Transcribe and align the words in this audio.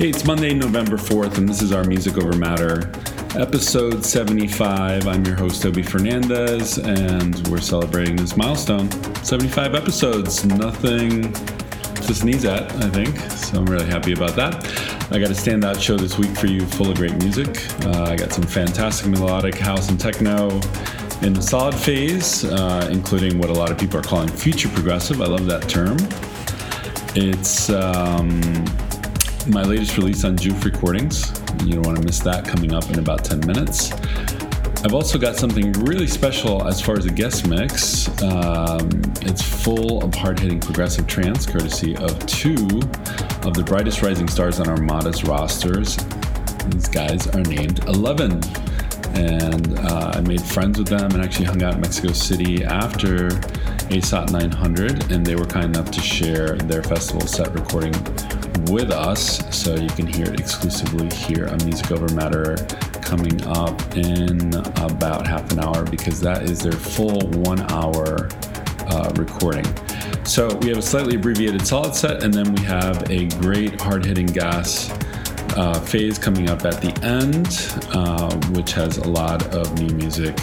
Hey, 0.00 0.08
it's 0.08 0.24
Monday, 0.24 0.54
November 0.54 0.96
4th, 0.96 1.36
and 1.36 1.46
this 1.46 1.60
is 1.60 1.72
our 1.72 1.84
Music 1.84 2.16
Over 2.16 2.34
Matter, 2.34 2.90
episode 3.38 4.02
75. 4.02 5.06
I'm 5.06 5.26
your 5.26 5.36
host, 5.36 5.66
Obie 5.66 5.82
Fernandez, 5.82 6.78
and 6.78 7.46
we're 7.48 7.60
celebrating 7.60 8.16
this 8.16 8.34
milestone 8.34 8.90
75 9.22 9.74
episodes. 9.74 10.42
Nothing 10.46 11.30
to 11.32 12.14
sneeze 12.14 12.46
at, 12.46 12.72
I 12.76 12.88
think, 12.88 13.14
so 13.30 13.58
I'm 13.58 13.66
really 13.66 13.84
happy 13.84 14.14
about 14.14 14.34
that. 14.36 14.64
I 15.12 15.18
got 15.18 15.28
a 15.28 15.34
standout 15.34 15.82
show 15.82 15.98
this 15.98 16.16
week 16.16 16.34
for 16.34 16.46
you, 16.46 16.64
full 16.64 16.90
of 16.90 16.96
great 16.96 17.16
music. 17.16 17.48
Uh, 17.84 18.04
I 18.04 18.16
got 18.16 18.32
some 18.32 18.44
fantastic 18.44 19.10
melodic 19.10 19.56
house 19.56 19.90
and 19.90 20.00
techno 20.00 20.48
in 21.20 21.34
the 21.34 21.42
solid 21.42 21.74
phase, 21.74 22.46
uh, 22.46 22.88
including 22.90 23.38
what 23.38 23.50
a 23.50 23.52
lot 23.52 23.70
of 23.70 23.76
people 23.76 23.98
are 23.98 24.02
calling 24.02 24.28
future 24.28 24.70
progressive. 24.70 25.20
I 25.20 25.26
love 25.26 25.44
that 25.44 25.68
term. 25.68 25.98
It's. 27.14 27.70
Um, 27.70 28.40
my 29.48 29.62
latest 29.62 29.96
release 29.96 30.24
on 30.24 30.36
JOOF 30.36 30.64
Recordings. 30.64 31.32
You 31.64 31.74
don't 31.74 31.86
want 31.86 31.98
to 31.98 32.04
miss 32.04 32.18
that 32.20 32.44
coming 32.44 32.74
up 32.74 32.88
in 32.90 32.98
about 32.98 33.24
10 33.24 33.40
minutes. 33.40 33.92
I've 34.82 34.94
also 34.94 35.18
got 35.18 35.36
something 35.36 35.72
really 35.72 36.06
special 36.06 36.66
as 36.66 36.80
far 36.80 36.96
as 36.96 37.06
a 37.06 37.10
guest 37.10 37.46
mix. 37.46 38.08
Um, 38.22 38.88
it's 39.22 39.42
full 39.42 40.02
of 40.02 40.14
hard 40.14 40.40
hitting 40.40 40.60
progressive 40.60 41.06
trance, 41.06 41.46
courtesy 41.46 41.96
of 41.96 42.18
two 42.26 42.54
of 43.42 43.54
the 43.54 43.62
brightest 43.66 44.02
rising 44.02 44.28
stars 44.28 44.60
on 44.60 44.68
our 44.68 44.76
Armada's 44.76 45.24
rosters. 45.24 45.96
These 46.68 46.88
guys 46.88 47.26
are 47.28 47.42
named 47.42 47.80
Elevven. 47.82 48.44
And 49.16 49.78
uh, 49.80 50.12
I 50.14 50.20
made 50.20 50.40
friends 50.40 50.78
with 50.78 50.88
them 50.88 51.10
and 51.10 51.22
actually 51.22 51.46
hung 51.46 51.62
out 51.62 51.74
in 51.74 51.80
Mexico 51.80 52.12
City 52.12 52.64
after 52.64 53.30
ASOT 53.90 54.30
900, 54.30 55.10
and 55.10 55.26
they 55.26 55.34
were 55.34 55.44
kind 55.44 55.74
enough 55.76 55.90
to 55.90 56.00
share 56.00 56.56
their 56.56 56.82
festival 56.82 57.26
set 57.26 57.52
recording 57.52 57.92
with 58.70 58.92
us, 58.92 59.42
so 59.56 59.74
you 59.74 59.88
can 59.88 60.06
hear 60.06 60.26
it 60.26 60.38
exclusively 60.38 61.08
here 61.16 61.48
on 61.48 61.58
Music 61.64 61.90
Over 61.90 62.12
Matter 62.14 62.54
coming 63.02 63.44
up 63.48 63.96
in 63.96 64.54
about 64.80 65.26
half 65.26 65.50
an 65.50 65.58
hour 65.58 65.84
because 65.84 66.20
that 66.20 66.44
is 66.44 66.60
their 66.60 66.70
full 66.70 67.18
one 67.40 67.60
hour 67.72 68.28
uh, 68.90 69.12
recording. 69.16 69.64
So 70.24 70.54
we 70.58 70.68
have 70.68 70.78
a 70.78 70.82
slightly 70.82 71.16
abbreviated 71.16 71.66
solid 71.66 71.96
set, 71.96 72.22
and 72.22 72.32
then 72.32 72.54
we 72.54 72.62
have 72.62 73.10
a 73.10 73.26
great 73.40 73.80
hard 73.80 74.04
hitting 74.04 74.26
gas. 74.26 74.90
Uh, 75.56 75.80
phase 75.80 76.16
coming 76.16 76.48
up 76.48 76.64
at 76.64 76.80
the 76.80 76.96
end, 77.04 77.48
uh, 77.92 78.32
which 78.56 78.70
has 78.70 78.98
a 78.98 79.08
lot 79.08 79.44
of 79.52 79.76
new 79.80 79.92
music 79.96 80.38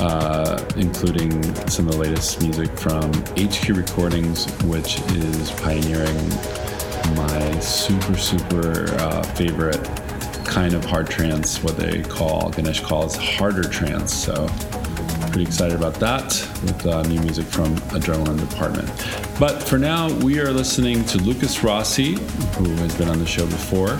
uh, 0.00 0.62
including 0.76 1.42
some 1.68 1.86
of 1.86 1.92
the 1.92 1.98
latest 1.98 2.40
music 2.40 2.70
from 2.78 3.12
HQ 3.36 3.68
Recordings, 3.68 4.46
which 4.62 5.00
is 5.12 5.50
pioneering 5.52 6.16
my 7.14 7.58
super, 7.60 8.16
super 8.16 8.86
uh, 8.98 9.22
favorite 9.34 9.82
kind 10.44 10.74
of 10.74 10.84
hard 10.84 11.08
trance, 11.08 11.62
what 11.62 11.76
they 11.76 12.02
call, 12.02 12.50
Ganesh 12.50 12.80
calls 12.80 13.16
harder 13.16 13.62
trance. 13.62 14.14
So, 14.14 14.48
pretty 15.30 15.42
excited 15.42 15.76
about 15.76 15.94
that 15.94 16.24
with 16.62 16.86
uh, 16.86 17.02
new 17.02 17.20
music 17.20 17.44
from 17.44 17.76
Adrenaline 17.90 18.40
Department. 18.48 18.88
But 19.38 19.62
for 19.62 19.78
now, 19.78 20.10
we 20.20 20.40
are 20.40 20.50
listening 20.50 21.04
to 21.06 21.18
Lucas 21.18 21.62
Rossi, 21.62 22.14
who 22.54 22.70
has 22.76 22.94
been 22.96 23.08
on 23.08 23.18
the 23.18 23.26
show 23.26 23.44
before. 23.46 23.98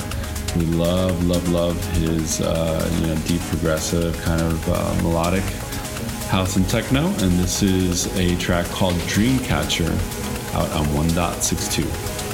We 0.56 0.64
love, 0.64 1.26
love, 1.26 1.46
love 1.50 1.84
his 1.96 2.40
uh, 2.40 2.90
you 3.00 3.08
know 3.08 3.16
deep 3.26 3.42
progressive 3.42 4.18
kind 4.22 4.40
of 4.40 4.68
uh, 4.70 5.02
melodic 5.02 5.44
house 6.28 6.56
and 6.56 6.68
techno, 6.68 7.06
and 7.06 7.32
this 7.38 7.62
is 7.62 8.06
a 8.16 8.36
track 8.36 8.66
called 8.66 8.94
Dreamcatcher 8.94 9.90
out 10.54 10.70
on 10.72 10.86
1.62. 10.86 12.25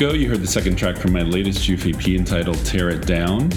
you 0.00 0.28
heard 0.28 0.40
the 0.40 0.46
second 0.46 0.76
track 0.76 0.96
from 0.96 1.12
my 1.12 1.22
latest 1.22 1.66
JOOF 1.66 1.92
EP 1.92 2.08
entitled 2.10 2.64
Tear 2.64 2.90
It 2.90 3.04
Down. 3.04 3.50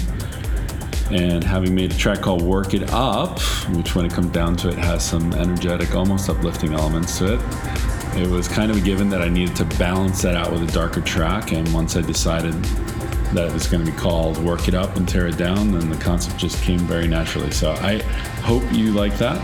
And 1.12 1.44
having 1.44 1.72
made 1.72 1.92
a 1.92 1.96
track 1.96 2.20
called 2.20 2.42
Work 2.42 2.74
It 2.74 2.90
Up, 2.90 3.38
which 3.76 3.94
when 3.94 4.04
it 4.04 4.12
comes 4.12 4.32
down 4.32 4.56
to 4.56 4.68
it 4.68 4.74
has 4.74 5.04
some 5.04 5.32
energetic, 5.34 5.94
almost 5.94 6.28
uplifting 6.28 6.72
elements 6.72 7.18
to 7.18 7.34
it, 7.34 7.40
it 8.16 8.28
was 8.28 8.48
kind 8.48 8.72
of 8.72 8.78
a 8.78 8.80
given 8.80 9.08
that 9.10 9.22
I 9.22 9.28
needed 9.28 9.54
to 9.56 9.64
balance 9.78 10.20
that 10.22 10.34
out 10.34 10.50
with 10.50 10.68
a 10.68 10.72
darker 10.72 11.00
track. 11.00 11.52
And 11.52 11.72
once 11.72 11.94
I 11.96 12.00
decided 12.00 12.54
that 13.34 13.48
it 13.48 13.52
was 13.52 13.68
going 13.68 13.84
to 13.84 13.90
be 13.92 13.96
called 13.96 14.36
Work 14.38 14.66
It 14.66 14.74
Up 14.74 14.96
and 14.96 15.08
Tear 15.08 15.28
It 15.28 15.38
Down, 15.38 15.70
then 15.70 15.90
the 15.90 15.96
concept 15.96 16.38
just 16.38 16.60
came 16.64 16.80
very 16.80 17.06
naturally. 17.06 17.52
So 17.52 17.70
I 17.70 17.98
hope 18.42 18.64
you 18.72 18.92
like 18.92 19.16
that. 19.18 19.38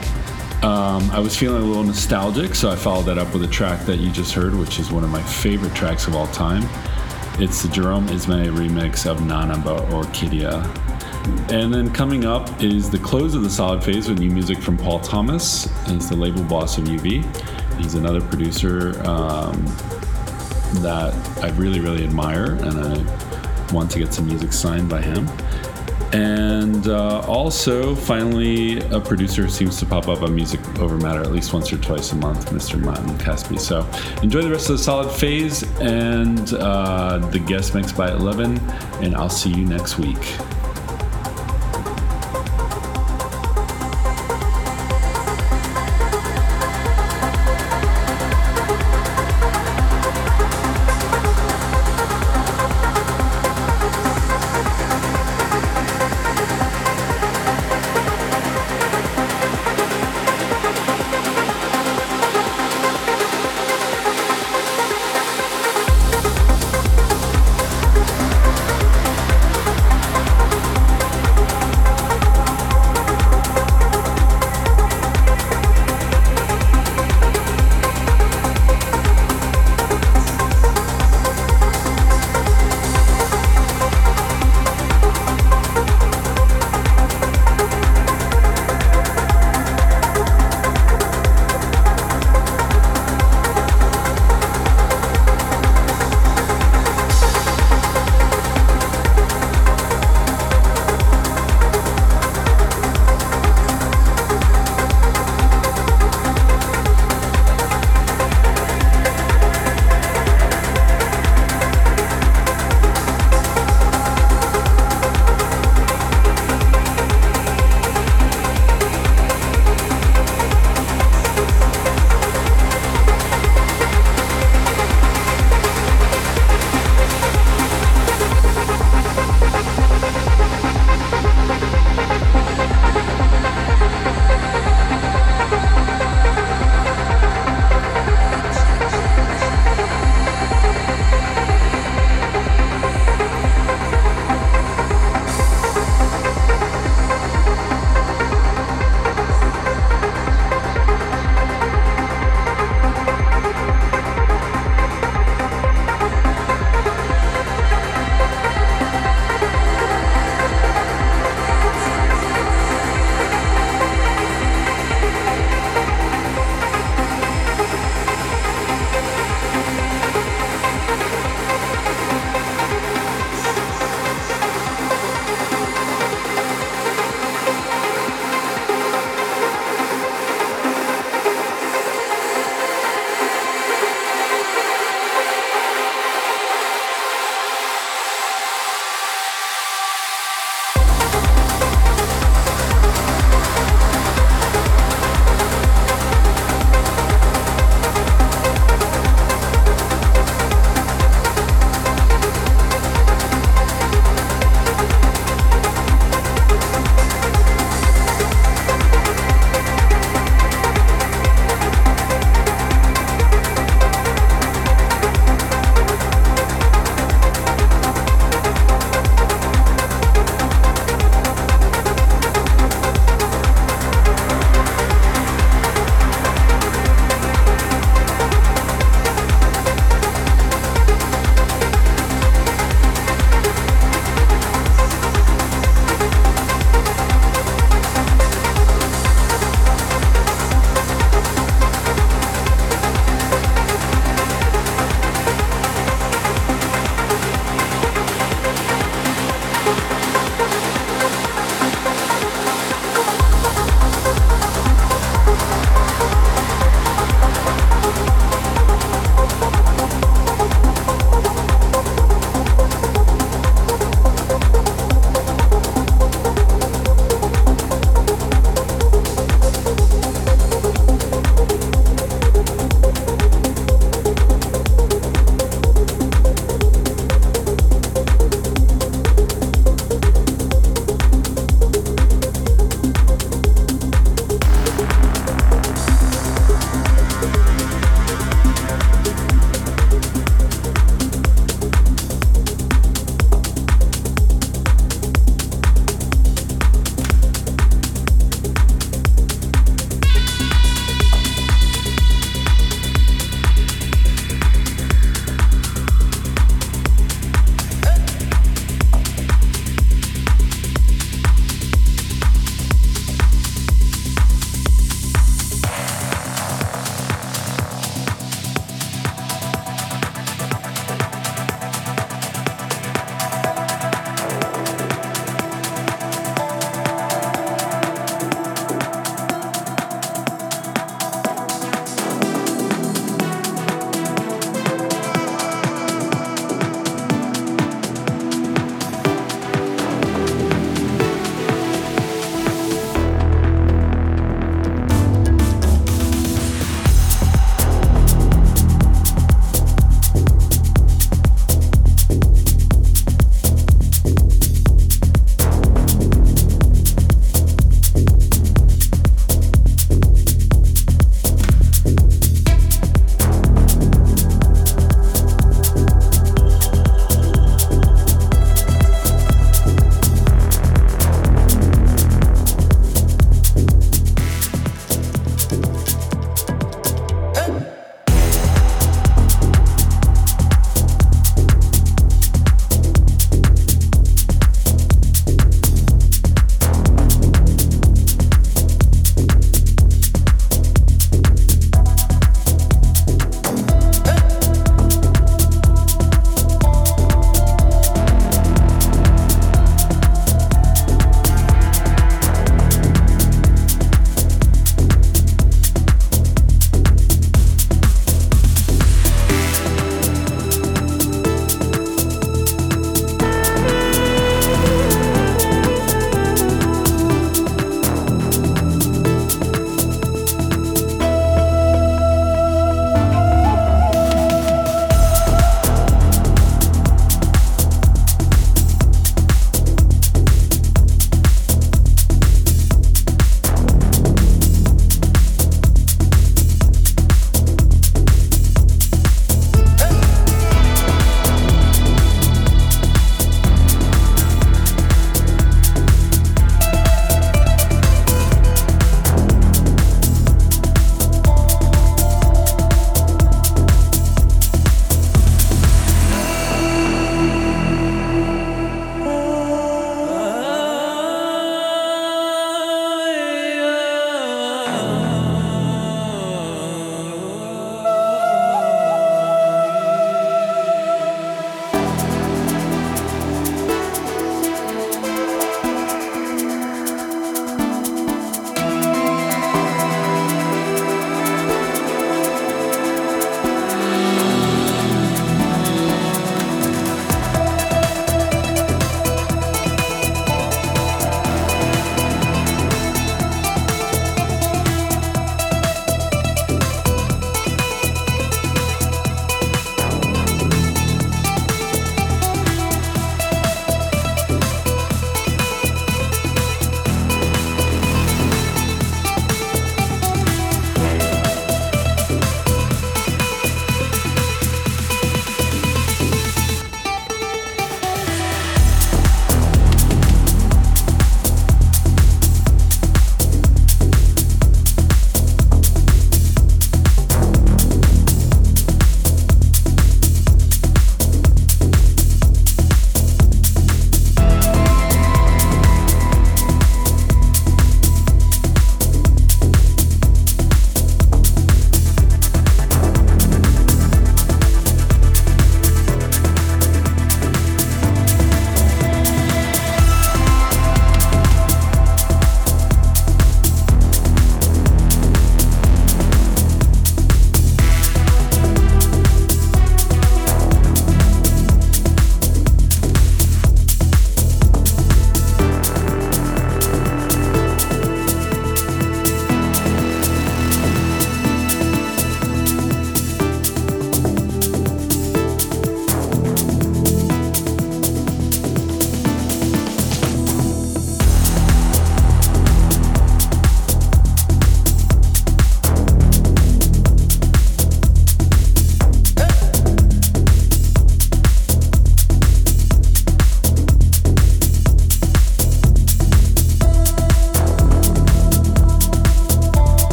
Um, 0.62 1.08
I 1.12 1.20
was 1.20 1.36
feeling 1.36 1.62
a 1.62 1.64
little 1.64 1.84
nostalgic, 1.84 2.56
so 2.56 2.68
I 2.68 2.74
followed 2.74 3.04
that 3.04 3.16
up 3.16 3.32
with 3.32 3.44
a 3.44 3.48
track 3.48 3.86
that 3.86 3.98
you 3.98 4.10
just 4.10 4.34
heard, 4.34 4.56
which 4.56 4.80
is 4.80 4.90
one 4.90 5.04
of 5.04 5.10
my 5.10 5.22
favorite 5.22 5.72
tracks 5.72 6.08
of 6.08 6.16
all 6.16 6.26
time. 6.28 6.64
It's 7.40 7.62
the 7.62 7.68
Jerome 7.68 8.08
Isma-Ae 8.08 8.48
remix 8.48 9.08
of 9.08 9.24
Nana 9.24 9.56
by 9.58 9.78
Orkidea. 9.90 10.64
And 11.52 11.72
then 11.72 11.92
coming 11.92 12.24
up 12.24 12.60
is 12.60 12.90
the 12.90 12.98
close 12.98 13.36
of 13.36 13.44
the 13.44 13.50
solid 13.50 13.84
phase 13.84 14.08
with 14.08 14.18
new 14.18 14.30
music 14.30 14.58
from 14.58 14.76
Paul 14.76 14.98
Thomas. 14.98 15.68
He's 15.86 16.08
the 16.08 16.16
label 16.16 16.42
boss 16.42 16.76
of 16.76 16.84
UV. 16.84 17.24
He's 17.76 17.94
another 17.94 18.20
producer 18.20 19.00
um, 19.06 19.64
that 20.82 21.14
I 21.40 21.50
really, 21.50 21.78
really 21.78 22.02
admire, 22.02 22.54
and 22.54 22.80
I 22.80 23.72
want 23.72 23.92
to 23.92 24.00
get 24.00 24.12
some 24.12 24.26
music 24.26 24.52
signed 24.52 24.88
by 24.88 25.02
him. 25.02 25.28
And 26.12 26.88
uh, 26.88 27.20
also, 27.20 27.94
finally, 27.94 28.78
a 28.90 29.00
producer 29.00 29.48
seems 29.48 29.78
to 29.80 29.86
pop 29.86 30.08
up 30.08 30.22
on 30.22 30.34
Music 30.34 30.60
Over 30.78 30.96
Matter 30.96 31.20
at 31.20 31.32
least 31.32 31.52
once 31.52 31.72
or 31.72 31.78
twice 31.78 32.12
a 32.12 32.16
month, 32.16 32.50
Mr. 32.50 32.78
Matan 32.82 33.16
Caspi. 33.18 33.60
So 33.60 33.86
enjoy 34.22 34.42
the 34.42 34.50
rest 34.50 34.70
of 34.70 34.78
the 34.78 34.82
solid 34.82 35.10
phase 35.10 35.64
and 35.80 36.54
uh, 36.54 37.18
the 37.30 37.38
guest 37.38 37.74
mix 37.74 37.92
by 37.92 38.10
Elevven, 38.10 38.58
and 39.02 39.14
I'll 39.14 39.28
see 39.28 39.50
you 39.50 39.66
next 39.66 39.98
week. 39.98 40.16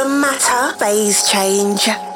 Over 0.00 0.08
matter 0.08 0.78
phase 0.78 1.28
change. 1.30 2.09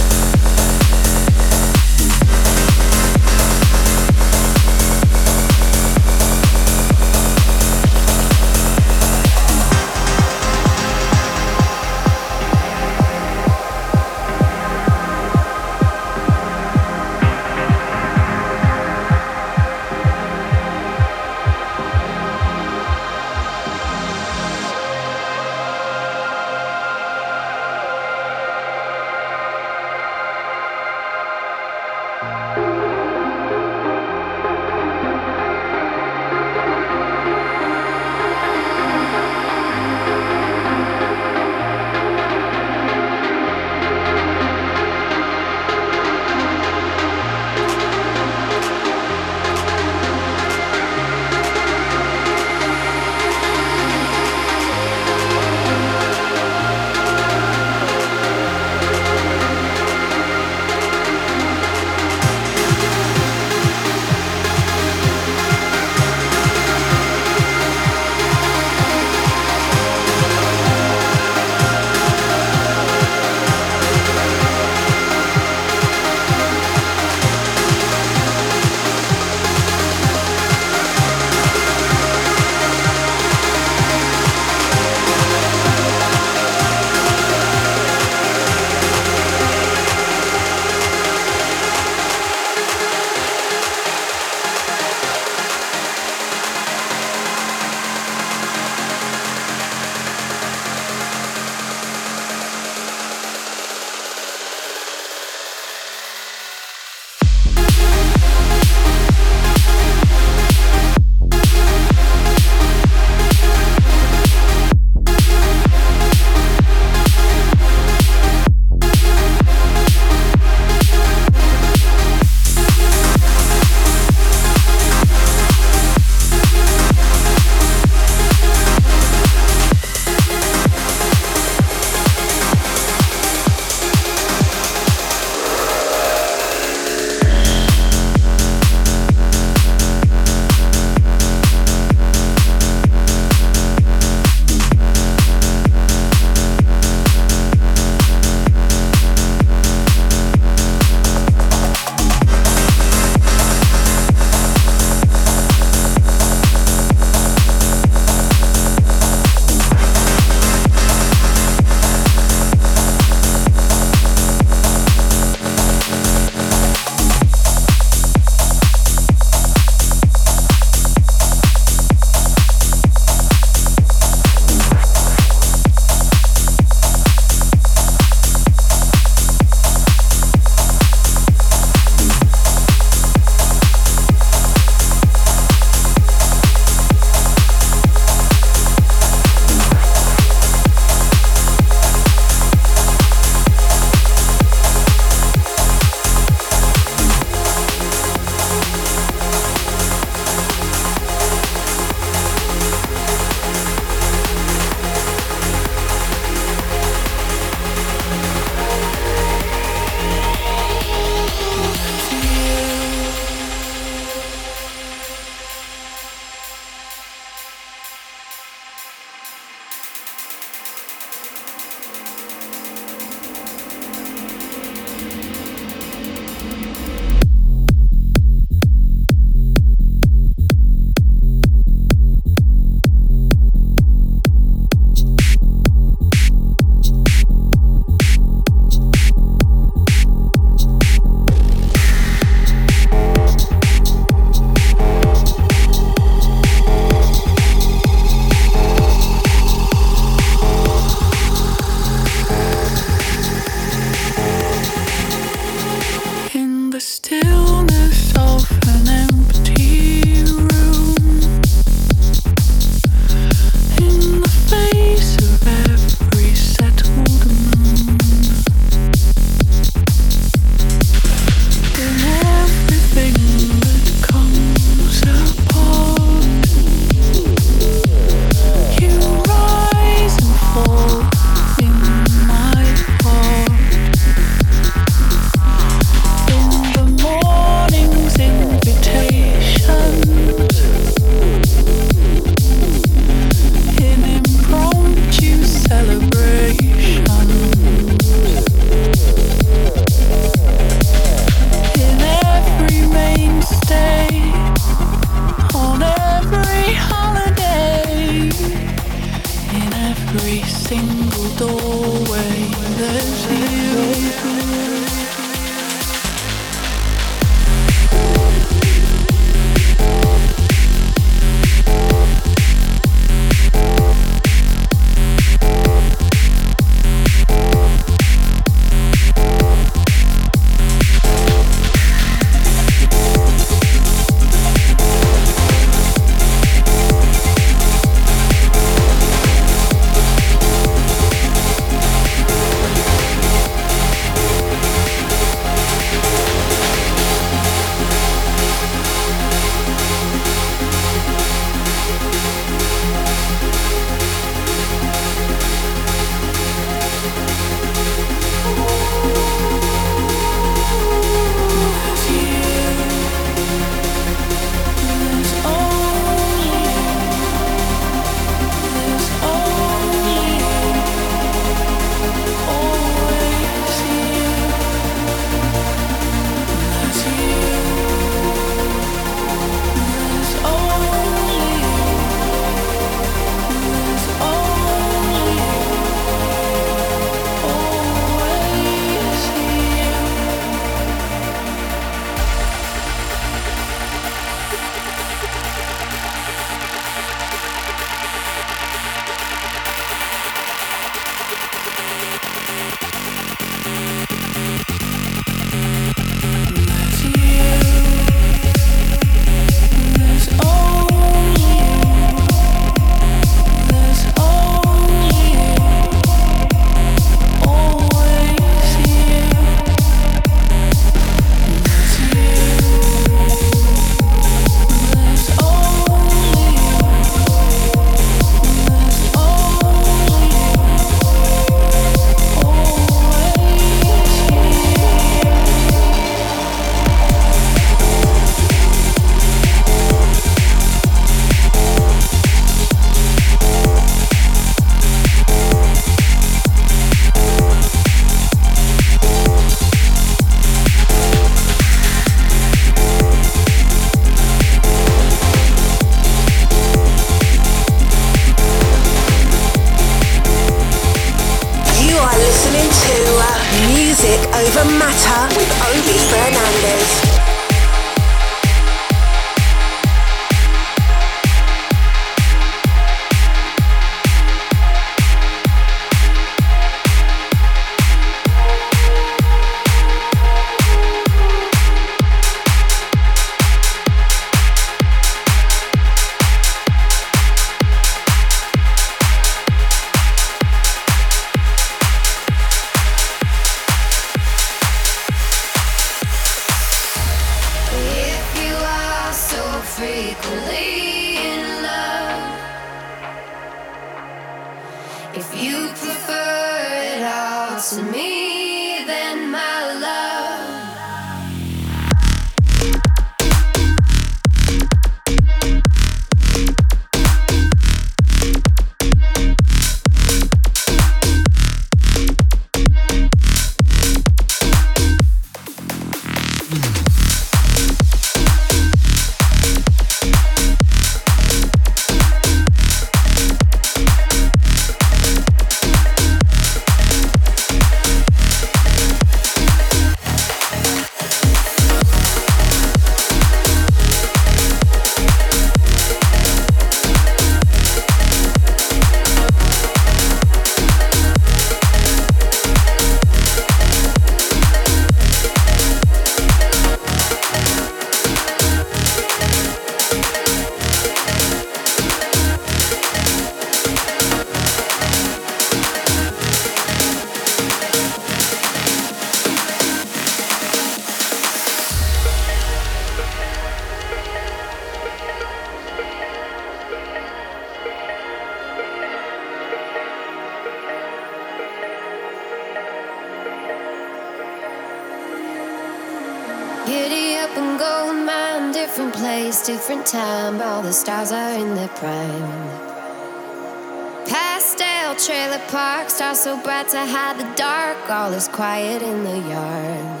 Is 598.24 598.28
quiet 598.34 598.82
in 598.82 599.04
the 599.04 599.18
yard. 599.28 600.00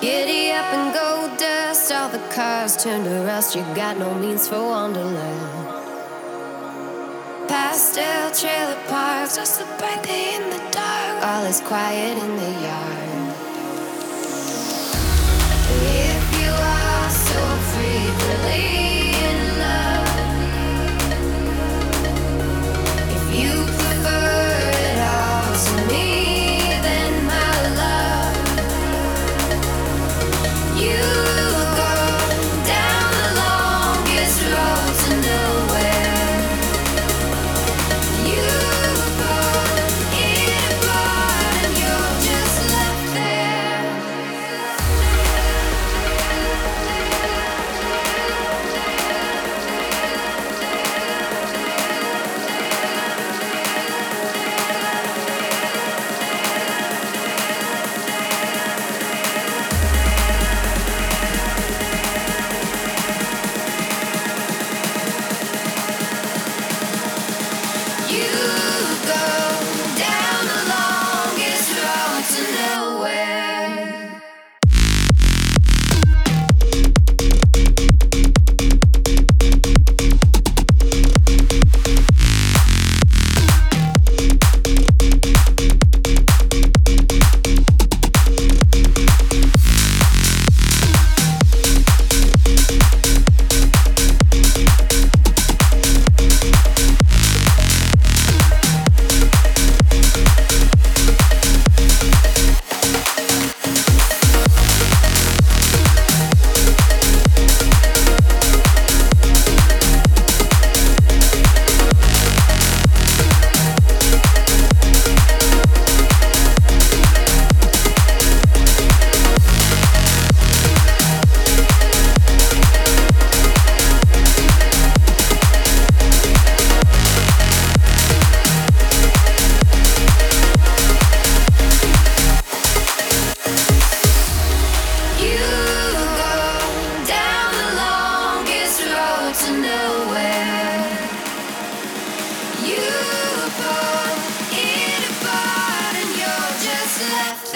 Giddy 0.00 0.50
up 0.50 0.68
and 0.76 0.92
gold 0.94 1.38
dust, 1.38 1.92
all 1.92 2.08
the 2.08 2.22
cars 2.34 2.76
turn 2.82 3.04
to 3.04 3.24
rust, 3.26 3.54
you 3.54 3.62
got 3.74 3.98
no 3.98 4.14
means 4.14 4.48
for 4.48 4.60
wonderland. 4.60 5.68
Pastel 7.48 8.30
trailer 8.32 8.80
parks, 8.88 9.32
stars 9.32 9.50
so 9.50 9.64
brightly 9.78 10.34
in 10.36 10.50
the 10.50 10.62
dark, 10.72 11.24
All 11.28 11.44
is 11.44 11.60
quiet 11.60 12.16
in 12.24 12.32
the 12.42 12.52
yard. 12.66 13.34
If 16.10 16.24
you 16.40 16.52
are 16.78 17.10
so 17.28 17.42
frequently 17.72 18.64
in 18.78 18.85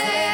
say 0.00 0.29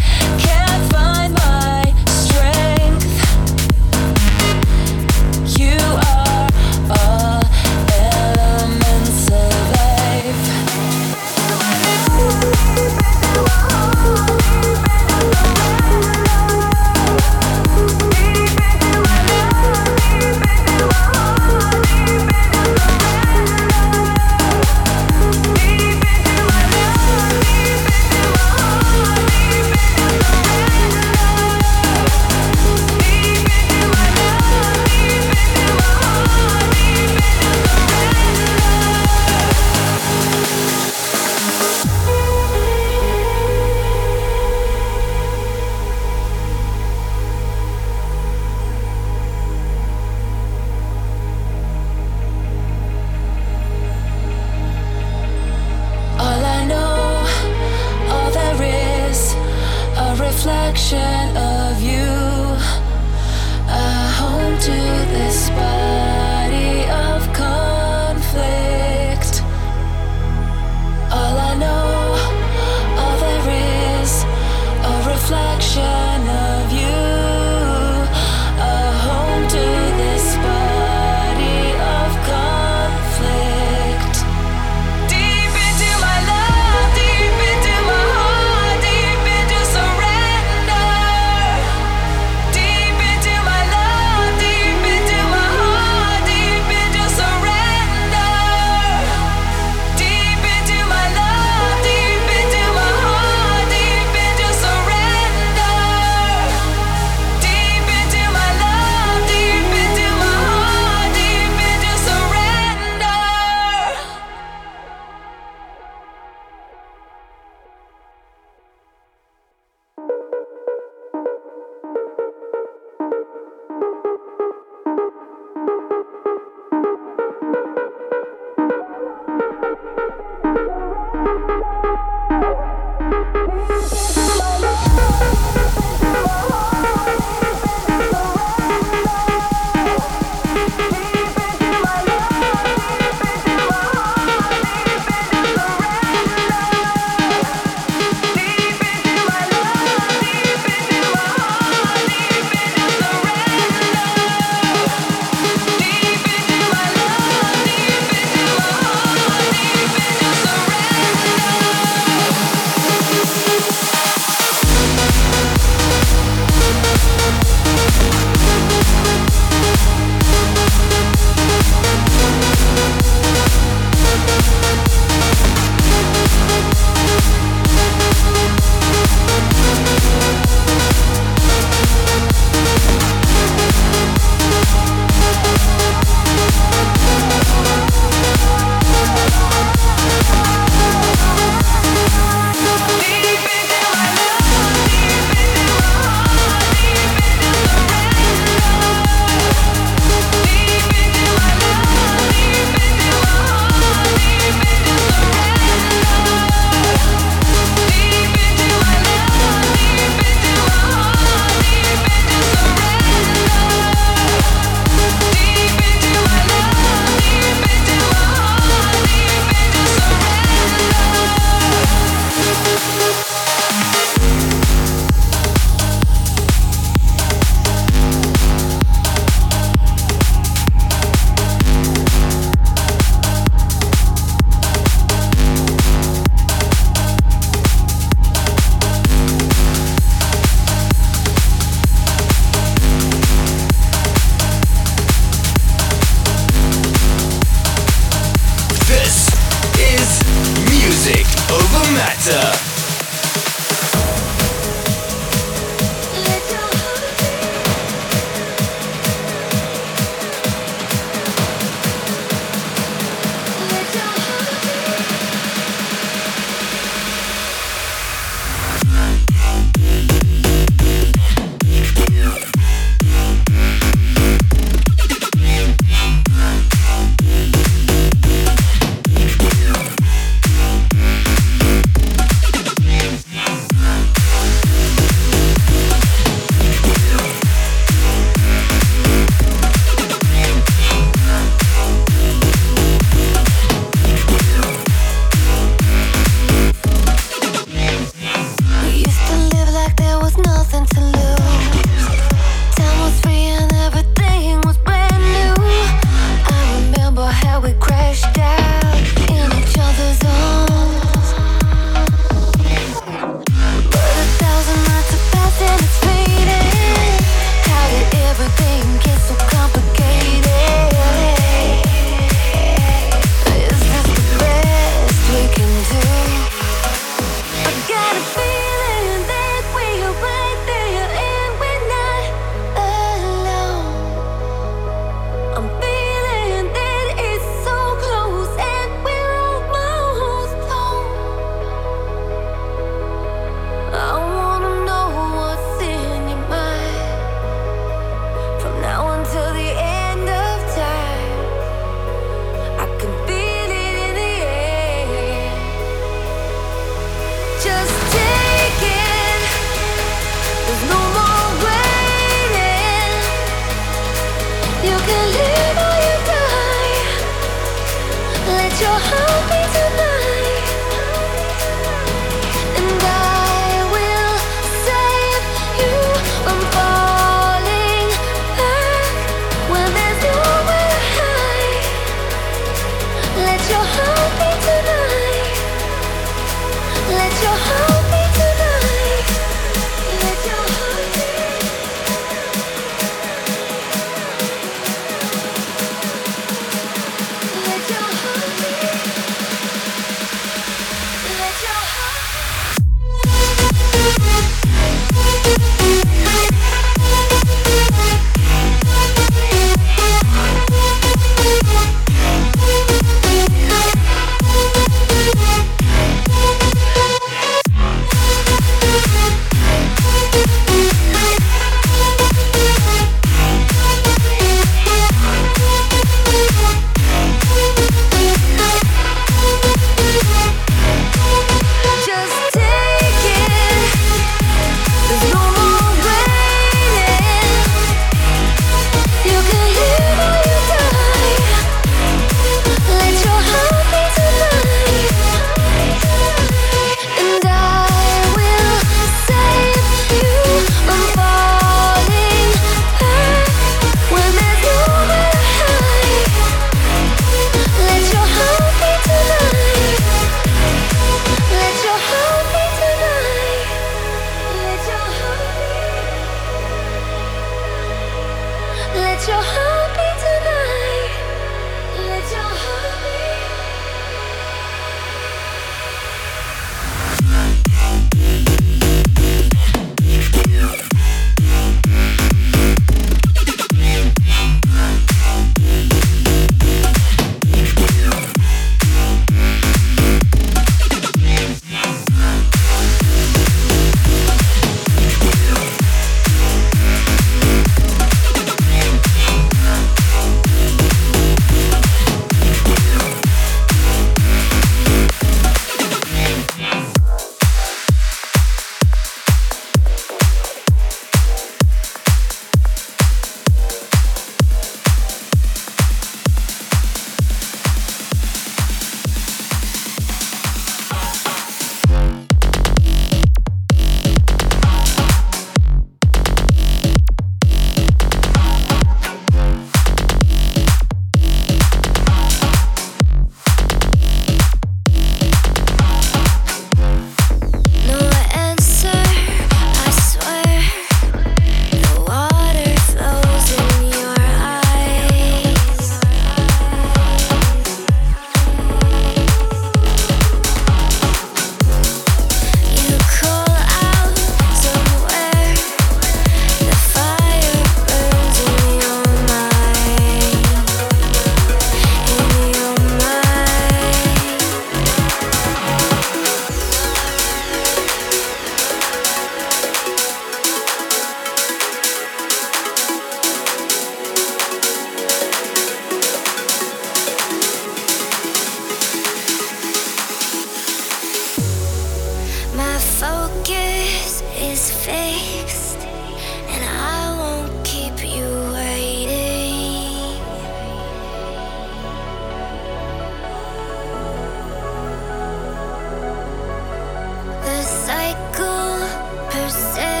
Cycle 598.11 598.89
persists. 599.29 600.00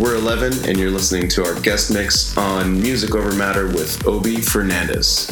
We're 0.00 0.16
Elevven, 0.16 0.66
and 0.66 0.78
you're 0.78 0.90
listening 0.90 1.28
to 1.28 1.44
our 1.44 1.60
guest 1.60 1.92
mix 1.92 2.34
on 2.38 2.80
Music 2.80 3.14
Over 3.14 3.34
Matter 3.34 3.66
with 3.66 4.06
Obie 4.06 4.40
Fernandez. 4.40 5.30